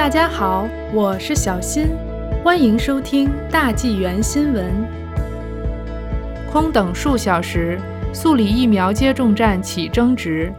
[0.00, 1.88] 大家好，我是小新，
[2.42, 4.64] 欢迎收听大纪元新闻。
[6.50, 7.78] 空等数小时，
[8.10, 10.50] 素里疫苗接种站起争执。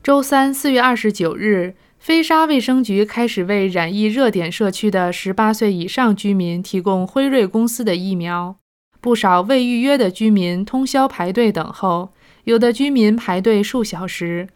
[0.00, 8.58] 周三，四月二十九日，飞沙卫生局开始为染疫热点社区的十八岁以上居民提供辉瑞公司的疫苗。
[9.00, 12.12] 不少未预约的居民通宵排队等候，
[12.44, 14.46] 有的居民排队数小时。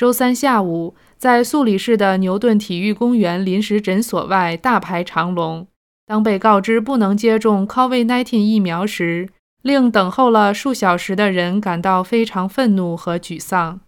[0.00, 5.66] 周三下午，在素里市的牛顿体育公园临时诊所外大排长龙。
[6.06, 9.28] 当被告知不能接种 COVID-19 疫苗时，
[9.60, 13.80] 令等候了数小时的人感到非常愤怒和沮丧。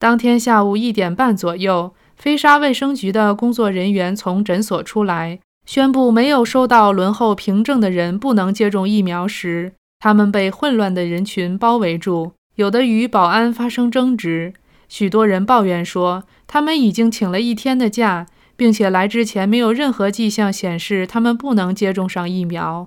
[0.00, 14.52] 当天下午一点半左右，飞沙卫生局的工作人员从诊所出来，宣布没有收到轮候凭证的人不能接种疫苗时，他们被混乱的人群包围住，有的与保安发生争执。
[14.94, 22.86] 许多人抱怨说，他们已经请了一天的假，并且来之前没有任何迹象显示他们不能接种上疫苗。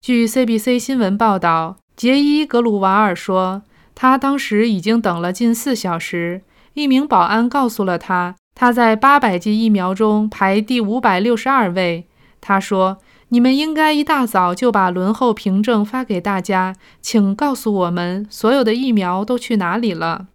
[0.00, 3.62] 据 CBC 新闻报道，杰伊·格鲁瓦尔说，
[3.96, 6.42] 他当时已经等了近四小时。
[6.74, 12.06] 一名保安告诉了他，他在八百剂疫苗中排第五百六十二位。
[12.40, 12.98] 他说
[13.30, 20.28] ：“你们应该一大早就把轮候凭证发给大家，请告诉我们所有的疫苗都去哪里了。”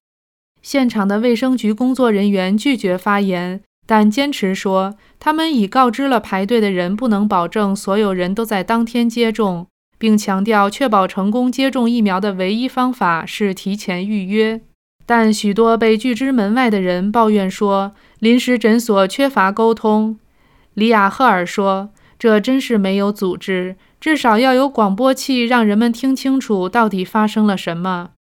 [0.61, 14.61] 现场的卫生局工作人员拒绝发言，但坚持说他们已告知了排队的人，不能保证所有人都在当天接种，并强调确保成功接种疫苗的唯一方法是提前预约。
[15.05, 20.19] 但许多被拒之门外的人抱怨说，临时诊所缺乏沟通。
[20.75, 28.11] 里亚赫尔说：“这真是没有组织，至少要有广播器，让人们听清楚到底发生了什么。”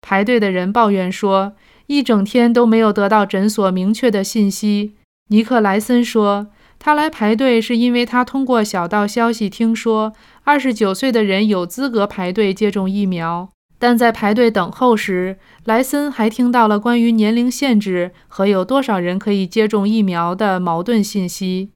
[0.00, 1.54] 排队的人抱怨说。
[1.88, 4.94] 一整天都没有得到诊所明确的信息。
[5.28, 10.12] 尼克莱森说，他来排队是因为他通过小道消息听说
[10.44, 13.48] 二十九岁的人有资格排队接种疫苗。
[13.78, 21.70] 但在排队等候时，莱森还听到了关于年龄限制和有多少人可以接种疫苗的矛盾信息。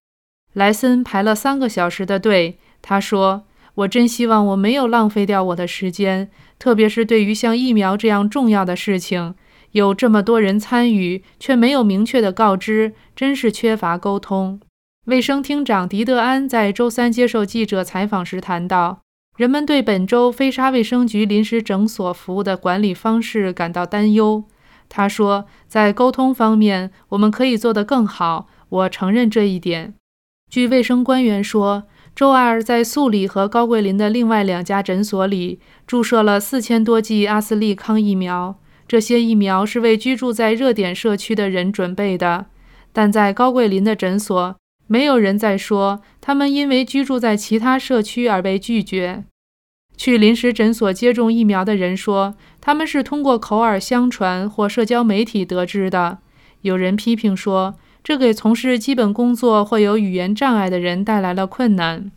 [0.53, 2.59] 莱森排了三个小时的队。
[2.83, 3.45] 他说
[3.75, 9.35] ：“我真希望我没有浪费掉我的时间，特别是对于像疫苗这样重要的事情。”
[9.73, 14.61] 有这么多人参与，却没有明确的告知，真是缺乏沟通。
[15.07, 19.01] 卫生厅长迪德安在周三接受记者采访时谈到，
[19.39, 24.45] 人们对本周飞沙卫生局临时诊所服务的管理方式感到担忧。
[24.91, 28.49] 他说，在沟通方面，我们可以做得更好。
[28.69, 29.95] 我承认这一点。
[30.51, 31.85] 据卫生官员说，
[32.15, 38.59] 周二在素里和高桂林的另外两家诊所里注射了四千多剂阿斯利康疫苗。
[38.87, 42.47] 这些疫苗是为居住在热点社区的人准备的，
[42.93, 44.57] 但在高桂林的诊所，
[44.87, 49.25] 没有人在说他们因为居住在其他社区而被拒绝。
[49.97, 56.19] 去临时诊所接种疫苗的人说，他们是通过口耳相传或社交媒体得知的。
[56.61, 62.11] 有人批评说，这给从事基本工作或有语言障碍的人带来了困难。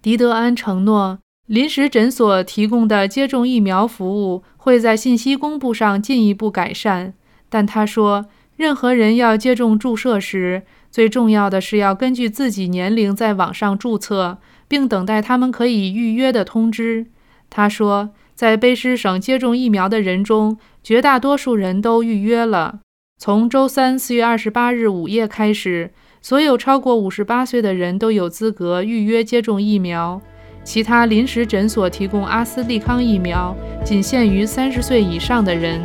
[0.00, 1.18] 迪德安承诺。
[1.46, 7.14] 临时诊所提供的接种疫苗服务会在信息公布上进一步改善，
[7.48, 8.26] 但他说，
[8.56, 17.06] 任何人要接种注射时，最重要的是要根据自己年龄在网上注册，并等待他们可以预约的通知。
[17.48, 22.80] 他说，在卑诗省接种疫苗的人中，绝大多数人都预约了。
[23.18, 25.90] 从周三四月二十八日午夜开始，
[26.20, 30.20] 所有超过五十八岁的人都有资格预约接种疫苗。
[30.62, 35.80] 其他临时诊所提供阿斯利康疫苗，仅限于三十岁以上的人。